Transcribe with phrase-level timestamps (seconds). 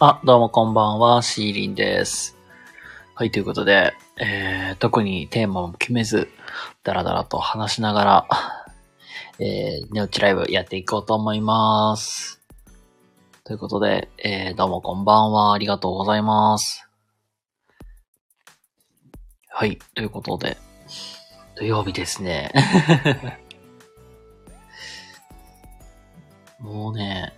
[0.00, 2.36] あ、どうもこんばんは、シーリンです。
[3.16, 6.28] はい、ということで、えー、特にテーマも決めず、
[6.84, 8.28] だらだらと話しながら、
[9.40, 12.40] えー、ネオチライブやっていこうと思います。
[13.42, 16.88] ということで、えー、どうもこんばんは、ありがとうございます。
[19.48, 20.58] はい、ということで、
[21.56, 22.52] 土曜日ですね。
[26.60, 27.32] もうね、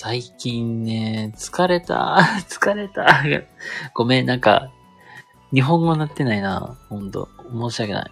[0.00, 3.04] 最近ね、疲れた、 疲れた。
[3.94, 4.70] ごめん、なんか、
[5.52, 6.76] 日本語になってないな。
[6.88, 8.10] ほんと、申し訳ない。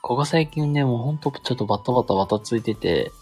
[0.00, 3.12] ここ最近ね、もうほんとちょっとバタバタバタついてて、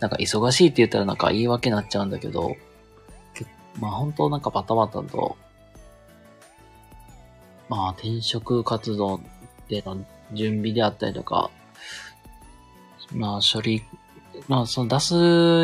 [0.00, 2.56] なんか忙しいって言ったらなんか言い訳になっちゃうんだけど、
[3.78, 5.36] まあ本当なんかバタバタと、
[7.68, 9.20] まあ転職活動
[9.68, 9.98] での
[10.32, 11.50] 準備であったりとか、
[13.12, 13.84] まあ処理、
[14.48, 15.14] まあその出す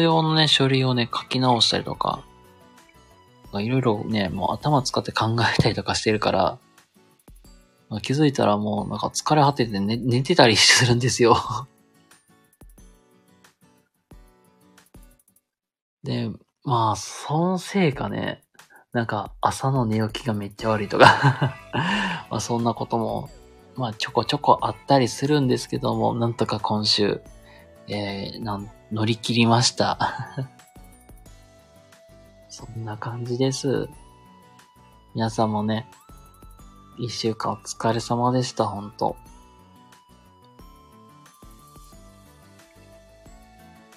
[0.03, 2.25] 用のね、書類をね、書き直したりとか、
[3.55, 6.59] いろいろね、もう頭使って考えたりとかしてるから、
[7.89, 11.37] まあ気づいたらもうなんか疲れ果てて寝寝てたりするんですよ。
[16.03, 16.31] で、
[16.65, 18.43] まあ、そのせいかね、
[18.93, 21.57] なんか朝の寝起きがめっちゃ悪いとか、
[22.31, 23.31] まあそんなことも、
[23.77, 27.21] まあちょこちょこあったりするんですけども、なんとか今週、
[27.89, 29.99] えー、なん、乗り切りました。
[32.49, 33.89] そんな感じです。
[35.15, 35.87] 皆さんもね、
[36.99, 39.17] 一週間お疲れ様でした、ほんと。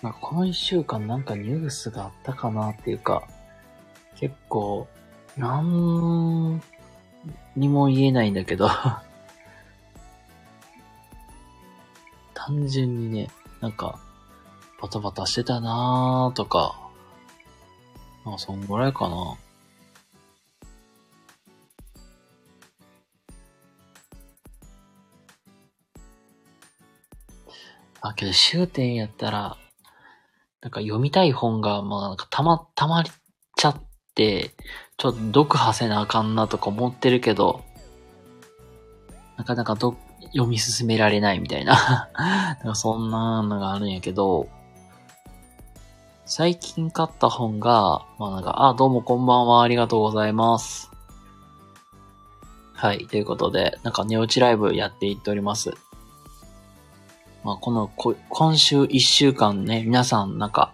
[0.02, 3.28] なんかこの一週間なんかニュースがあったかなっていうか、
[4.16, 4.88] 結構、
[5.38, 6.62] なん
[7.56, 8.70] にも言えないんだけど、
[12.34, 13.30] 単純にね、
[13.62, 14.00] なんか、
[14.82, 16.76] バタバタしてたなーとか、
[18.24, 19.38] まあ、そんぐらいかな。
[28.02, 29.58] あ、けど終点やったら、
[30.62, 33.04] なんか読みたい本が、まあなんかたま、たまっ
[33.56, 33.84] ちゃっ
[34.14, 34.52] て、
[34.98, 37.64] ちょっと読破せなあかんなとか思ってるけど、
[39.38, 39.98] なかなかど
[40.36, 42.10] 読み進められないみたいな。
[42.14, 44.50] なんかそんなのがあるんやけど、
[46.26, 50.92] 最近買った本が、まあなんか、あ、どうもこんばんは、ありがとうございます。
[52.74, 55.74] はい、ということで、なんか寝落ちライブやっていっております。
[57.44, 60.74] まあこのこ、今週一週間ね、皆さんなんか、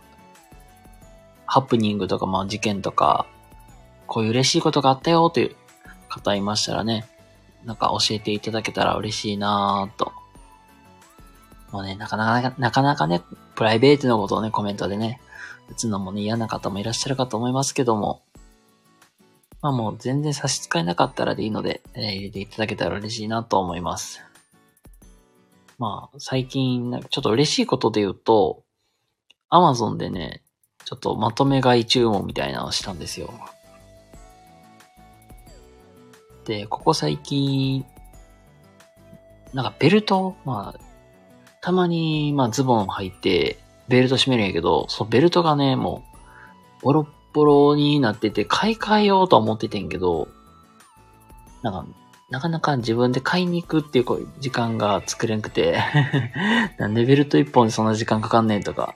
[1.45, 3.27] ハプニングとか、まあ事件とか、
[4.07, 5.55] こういう嬉しいことがあったよという
[6.09, 7.10] 方いましたらね、
[7.65, 10.11] なんか教えていただけたら嬉しいなぁと。
[11.71, 13.21] もうね、なかなか、なかなかね、
[13.55, 15.21] プライベートのことをね、コメントでね、
[15.69, 18.21] 打つのもね、嫌な方もいらっしゃるかと思いますけども、
[19.61, 24.21] まあもう全然差し支えなかったらでいいので、えー入れていただけたら嬉しいなと思います。
[25.77, 28.63] まあ、最近、ちょっと嬉しいことで言うと、
[29.49, 30.43] アマゾンでね、
[30.85, 33.33] ちょっとまとめ買い注文みたいなのをしたんですよ。
[36.45, 37.85] で、ここ最近、
[39.53, 40.79] なんかベルトまあ、
[41.61, 46.03] たまに、まあズボン履いて、ベルト締めるんやけど、そのベルトがね、も
[46.81, 50.27] う、ボロッボロになってて、買い替えようとは思っててんけど、
[51.61, 51.85] なんか、
[52.29, 54.05] なかなか自分で買いに行くっていう
[54.39, 55.77] 時間が作れんくて、
[56.79, 58.95] なんでベルト一本にそんな時間かかんねんとか、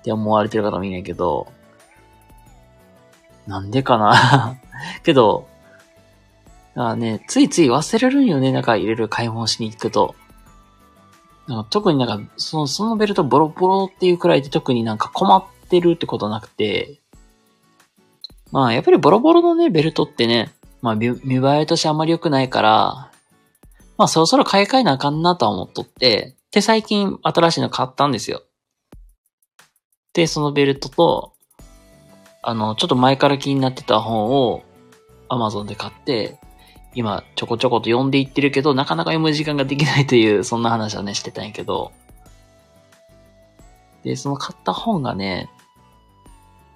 [0.00, 1.46] って思われてる方もいるんけど、
[3.46, 4.56] なんでかな。
[5.04, 5.46] けど、
[6.76, 10.14] あね、ついつい忘れるんよね、なんかいろいろ買い物しに行くと。
[11.46, 17.00] なんか特になんか、その、そのベルトボロボロっていうくらいで特になんか困ってるってことなくて、
[18.50, 23.10] まあやっぱりボロボロのね、ベルトってね、まあ見見栄えとしてあんまり良くないから、
[23.96, 28.42] まあそろそろ買い替えなあかんなとは思っとって、で最近新しいの買ったんですよ。
[30.12, 31.32] で、そのベルトと、
[32.42, 34.62] あの、ちょっと前から気になってた本を
[35.28, 36.38] Amazon で買って、
[36.94, 41.92] 今ちょこちょこと読んでいってるけど、なかなか読む時間ができないという、そんな話はね、してたんやけど、
[44.02, 45.50] で、その買った本がね、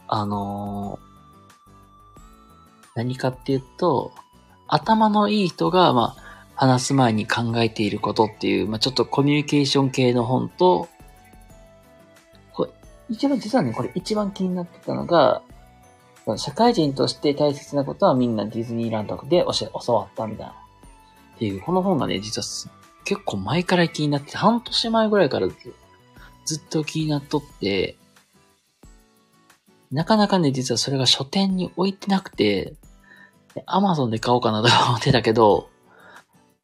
[0.07, 1.09] あのー
[2.99, 4.11] 何かっていうと、
[4.67, 10.89] 頭のいい人が、まあ、話す前に考えていることっていう、まあ、ちょっとコミュニケーション系の本と、
[12.53, 12.71] これ、
[13.09, 15.43] 一番、実はね、これ一番気になってたのが、
[16.37, 20.53] 社会人として大切なことはみんなディズニーランドで教、わったみたいな。
[21.37, 22.73] っていう、この本がね、実は
[23.05, 27.97] 結構前から気になって、半年前ぐらいからずっと気になっとって、
[29.91, 32.75] なかなかね、実はそれが書店に置いてなくて、
[33.67, 35.71] アマゾンで買おうかなと思ってたけど、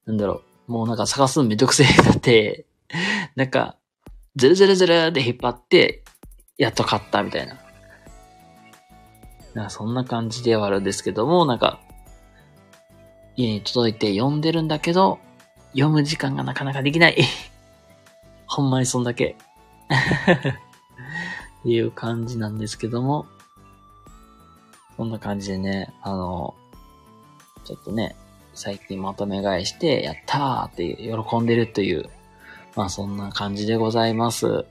[0.06, 2.67] なんだろう、もうなんか探すのめんどくせえになって、
[3.37, 3.76] なんか、
[4.37, 6.05] ずるずるずるで引っ張って、
[6.58, 7.63] やっと買ったみたいな。
[9.55, 11.81] なんかそんな感じではあるんですけども、なんか、
[13.37, 15.19] 家に届いて読んでるんだけど、
[15.73, 17.17] 読む時間がなかなかできない。
[18.47, 19.37] ほんまにそんだけ。
[19.37, 19.37] っ
[21.62, 23.27] ていう感じなんですけども、
[24.97, 26.55] こんな感じでね、あの、
[27.65, 28.15] ちょっとね、
[28.55, 32.09] 最近まとめ買いして、やったーって喜んでるという、
[32.77, 34.65] まあそんな感じでございます。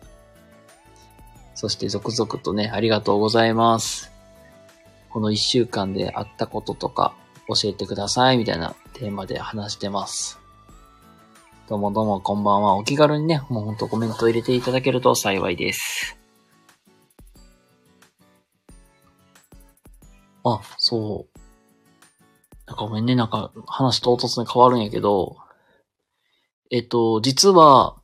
[1.56, 4.13] そして続々とね、ありがとうございます。
[5.14, 7.14] この一週間であったこととか
[7.48, 10.40] 教えてくださいみたいなテーマで話してます。
[11.70, 12.74] どうもどうもこんばんは。
[12.74, 16.18] お気軽にね、もうほんとコメントを入れていただけると幸いです。
[20.44, 21.40] あ、そう。
[22.66, 25.38] なんかごめんね、なんか話唐突に変わるんやけど、
[26.72, 27.98] えっと、実は、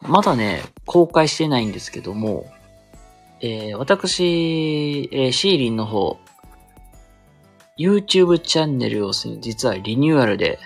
[0.00, 2.46] まだね、公開してないんですけども、
[3.40, 6.18] えー、私、えー、シーリンの方、
[7.78, 10.58] YouTube チャンネルを実はリニューアルで、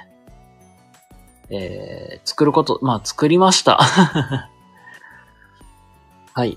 [1.50, 3.80] えー、作ること、まあ、作りました。
[6.32, 6.56] はい。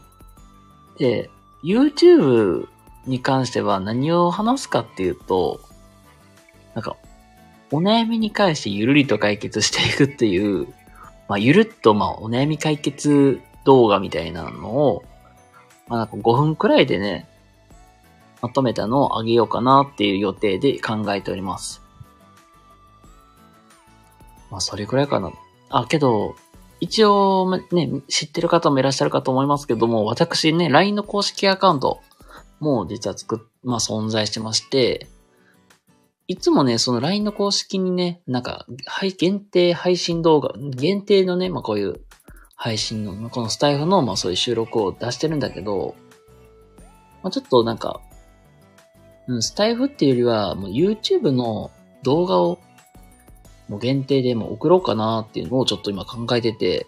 [0.99, 1.31] で、
[1.63, 2.67] YouTube
[3.07, 5.59] に関しては何を話すかっていうと、
[6.75, 6.95] なんか、
[7.71, 10.67] お悩みに関してゆるりと解決していくっていう、
[11.27, 15.03] まあ、ゆるっと、まあ、お悩み解決動画みたいなのを、
[15.93, 17.29] まあ、なんか5分くらいでね、
[18.41, 21.83] まとめたのをあげようかなっていう予定で考えております。
[24.49, 25.31] まあ、それくらいかな。
[25.69, 26.35] あ、けど、
[26.79, 32.01] 一応、ね、知ってる方もいらっしゃるかと思いますけども、私ね、LINE の公式アカウント
[32.59, 35.05] も実は作っ、まあ、存在してまして、
[36.27, 42.01] いつもね、その LINE の公式にね、なんか、はい、限定配信動画、限定のね、まあこういう
[42.63, 45.95] 配信の、このスタイフの、まあそういう収録を出してるんだけど、
[47.21, 47.99] まあちょっとなんか、
[49.27, 51.71] うん、スタイフっていうよりは、もう YouTube の
[52.03, 52.59] 動画を、
[53.67, 56.87] もう限定でも送ろうかなっていうのをちょっと今考えてて、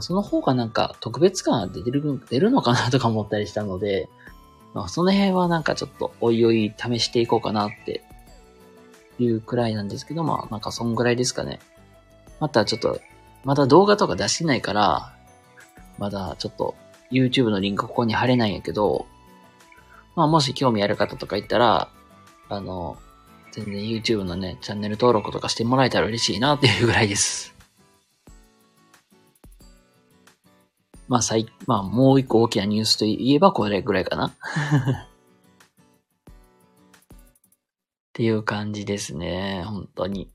[0.00, 4.10] その方がなんか特別感が出る、出るのかなとか思ったりしたので、
[4.74, 8.04] まあ、その辺はなんかちょっとおいおい試していこうかなって
[9.18, 11.60] いうくらいなんですけど、まあなんかそんぐらいですかね。
[12.40, 13.00] またちょっと、
[13.44, 15.12] まだ動画とか出してないから、
[15.98, 16.74] まだちょっと
[17.10, 19.06] YouTube のリンクここに貼れないんやけど、
[20.14, 21.88] まあもし興味ある方とかいたら、
[22.48, 22.96] あの、
[23.52, 27.54] 全然 YouTube のね、チャンネル登録とかしてもらえたら嬉しいなっていうぐらいです。
[31.08, 34.28] まあ、最、まあ、もう一個大きなニュースといえばこれぐらいかな。
[34.32, 34.34] っ
[38.14, 39.62] ていう感じですね。
[39.66, 40.30] 本当に。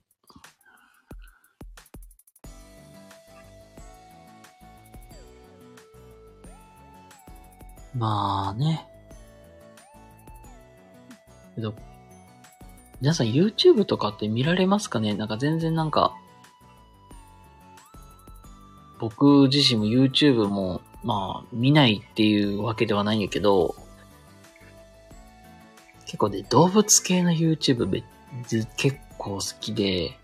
[7.98, 8.88] まあね。
[11.56, 11.74] けど、
[13.02, 15.16] 皆さん YouTube とかって見られますかね？
[15.16, 16.16] なんか全然なんか、
[19.00, 23.76] 僕自身も YouTube も、まあ、見ないっていうわけではないんやけど、
[26.06, 28.04] 結構ね、動物系の YouTube め
[28.78, 30.18] 結構好きで、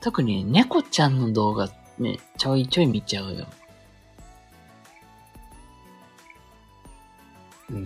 [0.00, 1.68] 特に猫ちゃんの動画
[1.98, 3.46] ね、ちょいちょい見ちゃうよ。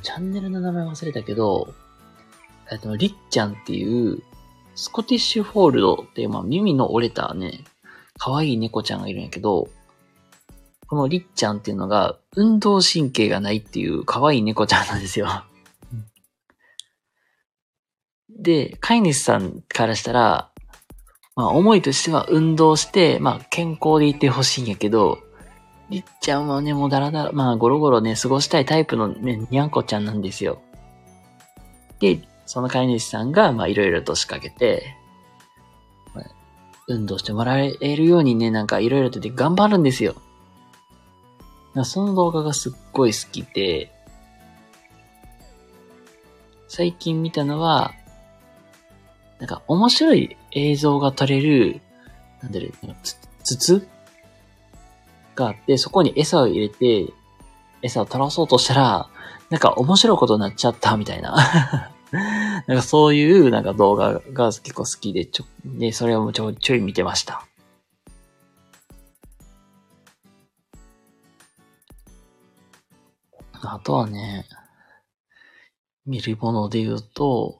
[0.02, 1.74] チャンネルの名前忘れたけど、
[2.70, 4.22] えっと、りっちゃんっていう、
[4.74, 7.64] スコティッシュフォールドっていう、まあ耳の折れたね、
[8.18, 9.68] 可愛い猫ちゃんがいるんやけど、
[10.86, 15.44] このりっちゃんっていうのが、運動神経がないっていう可愛い猫ちゃんなんですよ。
[18.30, 20.50] で、飼い主さんからしたら、
[21.34, 25.18] まあ思いとしては運動して、まあ健康でいてほしいんやけど、
[25.92, 30.60] りっちゃんはね、もうだらだら、まあゴロゴロね、過ごしたいタイプのね、にゃんこちゃんなんですよ。
[32.00, 34.96] で、その飼い主さんが、まあいろいろと仕掛けて、
[36.88, 40.16] 運動してもらえるようにね、なんかいろいろとで頑張るんですよ。
[41.84, 43.92] その動画がすっごい好きで、
[46.68, 47.92] 最近見たのは、
[49.38, 51.80] なんか面白い映像が撮れる、
[52.42, 52.72] なんだろう、
[53.44, 53.86] 筒
[55.34, 57.12] があって、そこに餌を入れて、
[57.82, 59.08] 餌を取らそうとしたら、
[59.50, 61.90] なんか面白いことになっちゃったみたいな
[62.66, 67.46] なんかそういうなんか動画が結構好きで、ちょ、で、それをちょちょい見てました。
[73.64, 74.46] あとはね、
[76.04, 77.58] 見るもので言うと、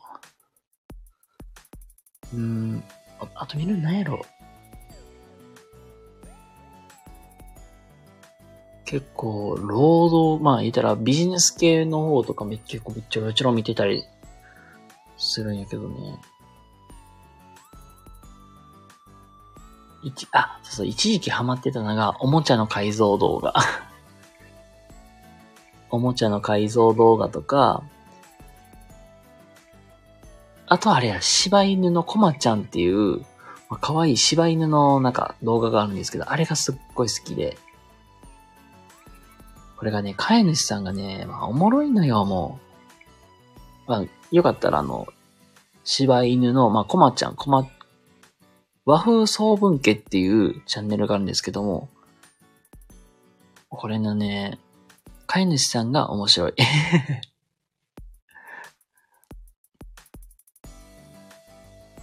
[2.35, 2.83] うん、
[3.21, 4.25] ああと見るなんやろ？
[8.93, 14.05] 結構、労働、まあ言ったらビジネス系の方とかめ結構めっちゃもちろん見てたり
[15.17, 16.21] するんやけどね。
[20.03, 23.55] 一、あ、そうそう、一時期ハマってたのが、おもちゃの改造動画。
[25.89, 27.83] おもちゃの改造動画とか、
[30.67, 33.21] あとあれや、柴犬のコマちゃんっていう、
[33.71, 37.57] まあ、可愛い柴犬のなんか動画があるんですけど、あれがすっごい好きで。
[39.83, 42.61] これがね、飼い主さんがね、まあ、おもろいのよ、も
[43.89, 43.91] う。
[43.91, 45.09] まあ、よかったらあの、
[45.83, 47.69] 柴犬の、まあ、コマちゃん、コマ、
[48.85, 51.89] 和風総文家っていうチャンネルがあるんですけども、
[53.71, 54.61] これのね、
[55.27, 56.55] 飼い主さんが面白い。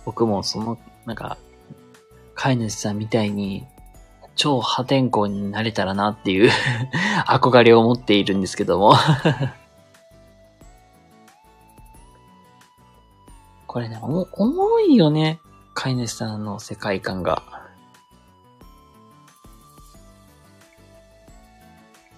[0.03, 1.37] 僕もその、なんか、
[2.35, 3.65] 飼い主さんみたいに、
[4.39, 6.49] 超破天荒になれたらなっていう
[7.27, 8.93] 憧れを持っているんですけども
[13.67, 15.41] これね、お、おもろいよね。
[15.75, 17.43] 飼い主さんの世界観が。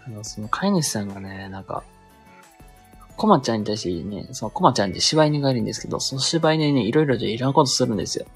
[0.06, 1.84] あの、その飼い主さんがね、なんか、
[3.18, 8.28] コマちゃんに対してね、そのコマちゃんって柴犬がいるんですけど、その柴犬にね、いろいろといらんことするんですよ。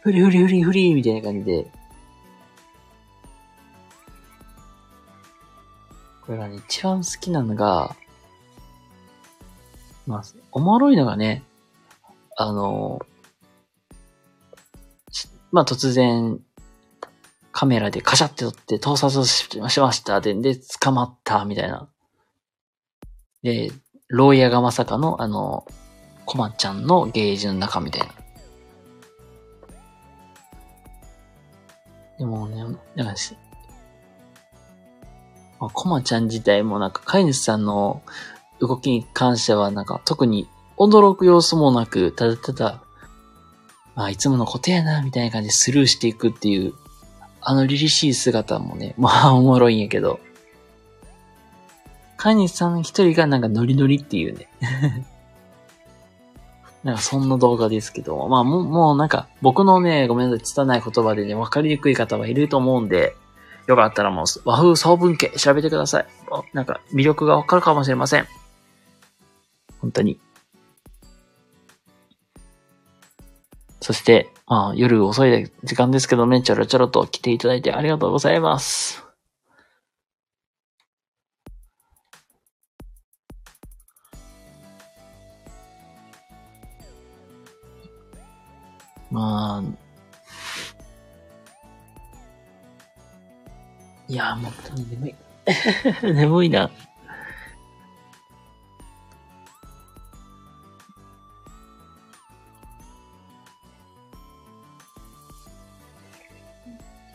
[0.00, 1.81] フリフリフリフリみたいな感じで。
[6.26, 7.96] これがね、一番好きなのが、
[10.06, 11.42] まあ、おもろいのがね、
[12.36, 13.00] あの、
[15.50, 16.40] まあ突然、
[17.52, 21.88] カメラでカシャって撮って盗撮しましたで、で、捕まったみたいな。
[23.42, 23.70] で、
[24.08, 25.66] 牢屋がまさかの、あの、
[26.24, 28.14] コマちゃんのゲージの中みたいな。
[32.18, 32.64] でもね、
[32.94, 33.36] なんかし、
[35.62, 38.02] まあ、コマちゃん自体もなんか飼い主さんの
[38.58, 42.82] 動きに関してはなんか特に驚く様子もなく、ただただ、
[43.94, 46.74] まあいつものことやな、みたいな感じでスルーしていくっていう、
[47.40, 50.18] あの凛々しい姿もね、 まあおもろいんやけど、
[52.16, 54.48] 飼い主さん一人がなんかノリノリっていうね。
[56.82, 63.14] なんかそんな動画ですけど、まあもう、もうなんか僕のね、ごめんなさい、拙い言葉でね、わかりにくい方はいると思うんで、
[63.66, 66.06] よかったらもう和風総文家調べてください。
[66.52, 68.26] なんか魅力がわかるかもしれません。
[69.80, 70.20] 本当に。
[73.80, 79.04] そして、まあ夜遅い時間ですけどね、ちょろちょろと来ていただいてありがとうございます。
[89.10, 89.81] まあ、
[94.12, 95.14] いやー、本当に眠い。
[96.12, 96.70] 眠いな。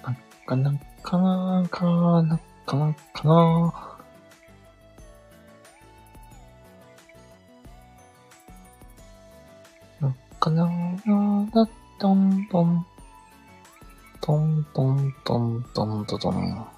[0.01, 0.15] な
[0.47, 0.71] かな、
[1.03, 1.85] かな、か
[2.23, 3.73] な、かな、かな。
[10.39, 10.65] かな
[11.53, 12.85] だ、どんどん、
[14.19, 16.76] どんどんどんどんどん。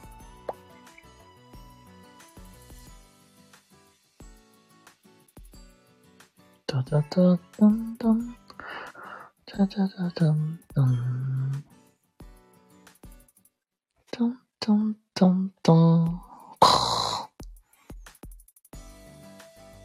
[6.83, 7.01] トン。
[7.01, 8.35] タタタタンタン。
[9.45, 11.63] タタタタンタン。
[14.11, 16.21] トントントントン。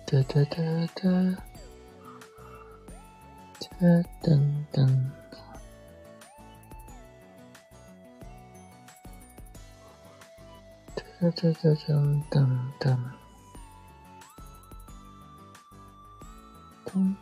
[0.06, 0.22] タ
[12.78, 13.23] タ
[16.94, 17.16] うん。